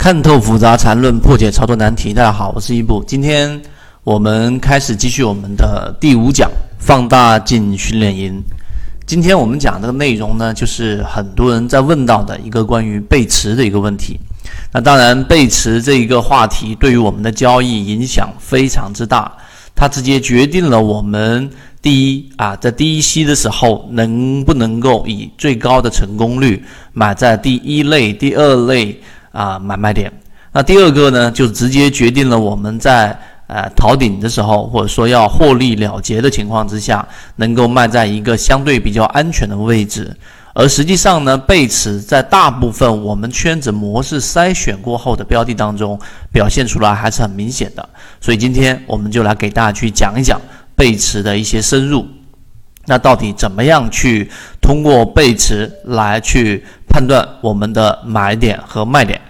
[0.00, 2.14] 看透复杂缠论，破解操作难题。
[2.14, 3.04] 大家好，我是一步。
[3.06, 3.60] 今天
[4.02, 8.42] 我们开始继续我们的第五讲放大镜训练营。
[9.04, 14.18] 今天我们讲这个内容呢，就是很多人在问到的一个关于背驰的一个问题。
[14.72, 19.30] 那当然，背驰这一个话题对于我们的交易影响非常之大，
[19.74, 21.50] 它直接决定了我们
[21.82, 26.64] 第一啊，在第一期的时候能不能够以最高的成功率
[26.94, 28.98] 买在第一类、第二类。
[29.32, 30.12] 啊，买卖点。
[30.52, 33.16] 那第二个呢，就直接决定了我们在
[33.46, 40.16] 呃逃顶的时候，或者说要获利了结的情况之下，能够卖在一个相对比较安全的位置。
[40.52, 45.96] 而实际上呢，背驰在大部分我们圈子模式筛选过后的标的当中，
[46.32, 47.88] 表现出来还是很明显的。
[48.20, 50.40] 所以今天我们就来给大家去讲一讲
[50.74, 52.04] 背驰的一些深入。
[52.86, 54.28] 那到底怎么样去
[54.60, 56.64] 通过背驰来去？
[56.90, 59.20] 判断我们的买点和卖点，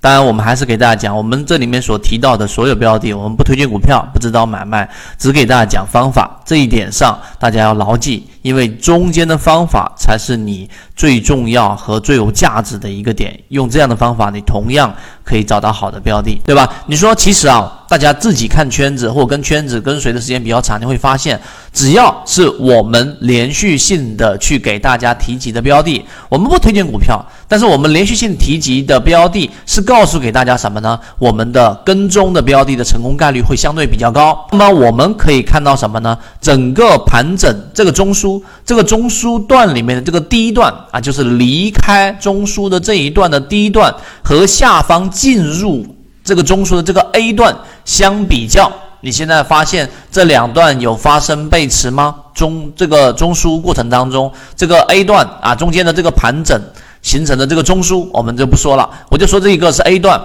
[0.00, 4.88] 当然我们还是给大家讲，我们这里面所提到的所有标的，我们不推荐股票，不指导买卖，
[5.18, 6.40] 只给大家讲方法。
[6.44, 13.38] 这一点上大家要牢记，因为中间的方法才是你最重要和最有价值的一个点。
[13.48, 14.94] 用这样的方法，你同样
[15.24, 16.68] 可以找到好的标的，对吧？
[16.86, 17.77] 你说其实啊。
[17.88, 21.40] 大家自己看圈子，或跟圈子跟随的时间比较长，你会发现，
[21.72, 31.00] 只要是我们连续性的去给大家提及的标的，我们不推荐股票，但是我们连续性提及的标的，是告诉给大家什么呢？
[31.18, 34.46] 我们的跟踪的标的的成功概率会相对比较高。
[34.52, 36.18] 那么我们可以看到什么呢？
[36.42, 45.86] 整个盘整这个中枢，这个中枢段里面的这个第一段啊，就是离开中枢的这一段的第一段和下方进入。
[46.24, 47.56] 这个中枢的这个 A 段
[47.88, 52.14] 相比较，你现在发现这两段有发生背驰吗？
[52.34, 56.60] 中这个中枢过程当中，这个 A 段啊中间的这个盘整
[57.00, 60.20] 形成的这个中枢，我们就不说了，我就说这一个是 A 段，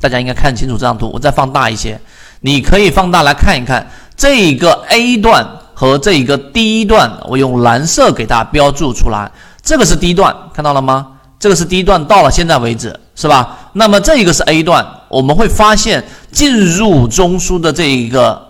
[0.00, 2.00] 大家应该看清楚这张图，我再放大一些，
[2.40, 9.28] 你可以放大来看一看这一个 A 段和这一个 D 段，我用蓝色给大家标注出来，
[9.60, 11.08] 这个是第一段，看到了吗？
[11.40, 13.58] 这个是第一段，到了现在为止，是吧？
[13.78, 18.48] 那么这一个是 A 段，我们会发现进入中枢的这一个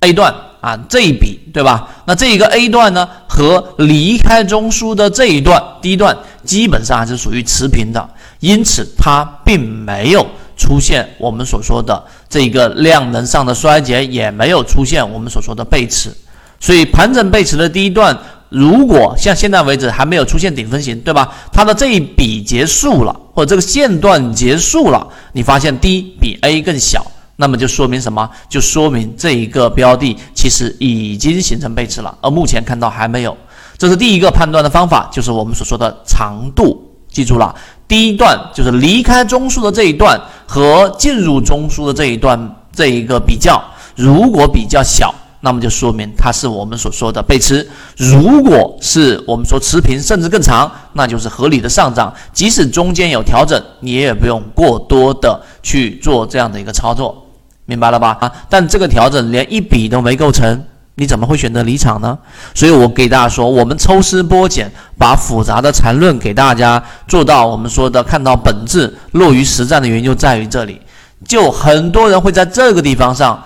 [0.00, 1.88] A 段啊，这一笔对吧？
[2.06, 10.26] 那这一个 A 段呢，和离开中枢的这一段第一段基本上还是属于持平的，因此它并没有
[10.56, 16.12] 出现我们所说的这个量能上的衰竭，也没有出现我们所说的背驰，
[16.58, 18.18] 所以盘整背驰的第一段。
[18.48, 21.32] 如果像现在为止还没有出现顶分型，对吧？
[21.52, 27.04] 它的这一笔结束了，或者这个线段结束了，你发现 D 比 A 更小，
[27.36, 28.30] 那么就说明什么？
[28.48, 33.36] 就说明这一个标的其实已经形成背驰了，而目前看到还没有。
[33.76, 36.80] 这是第一个判断的方法，就是我们所说的长度。
[37.08, 37.54] 记住了，
[37.86, 43.62] 第一段就是离开中枢的这一段和进入中枢的这一段这一个比较，
[43.96, 45.14] 如果比较小。
[45.44, 47.68] 那么就说明它是我们所说的背驰。
[47.98, 52.10] 如果是我们说持平甚至更长，那就是合理的上涨。
[52.32, 57.26] 即使中间有调整，你也不用过多的去做这样的一个操作，
[57.66, 58.16] 明白了吧？
[58.22, 62.16] 啊，但这个调整连一笔都没构成，你怎么会选择离场呢？
[62.54, 70.80] 所以我给大家说，我们抽丝剥茧，把复杂的缠论给大家做到我们说的看到本质，落于实战的原因就在于这里。
[71.28, 73.42] 就很多人会在这个地方上。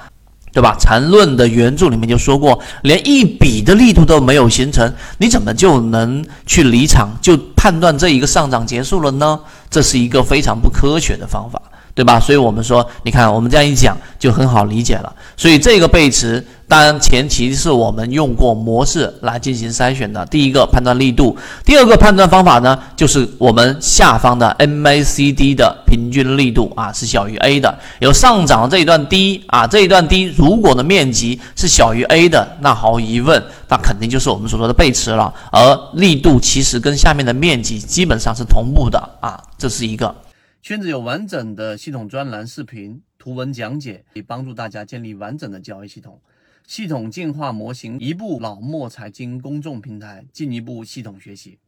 [0.53, 0.77] 对吧？
[0.81, 9.39] 缠论的原著里面就说过，连一笔的力度都没有形成，你怎么就能去离场，就判断这一个上涨结束了呢？
[9.71, 11.61] 这是一个非常不科学的方法。
[11.99, 12.21] 对吧？
[12.21, 15.13] 所以我们说，你看我们这样一讲就很好理解了。
[15.37, 20.25] 所以这个背驰，当然前提是我们用过模式来进行筛选的。
[20.27, 27.77] 第一个判断力度，第二个判断方法呢，就是我们下方的 MACD 的平均力度啊是小于 A 的。
[27.99, 35.35] 有上涨这一段低啊，这一段低，如果的面积是小于 A 的，那毫无疑问，那肯定就是我们所说的背驰了。
[35.51, 40.15] 而力度其实跟下面的面积基本上是同步的啊，这是一个。
[40.61, 46.21] 圈子有完整的系统专栏、视频、图文讲解，可以帮助大家建立完整的交易系统。
[46.67, 51.59] 系统进化模型，一步老墨财经公众平台，进一步系统学习。